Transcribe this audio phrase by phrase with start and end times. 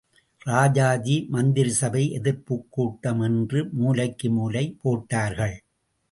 [0.45, 5.55] ராஜாஜி மந்திரிசபை எதிர்ப்புக் கூட்டம் என்று மூலைக்கு மூலை போட்டார்கள்.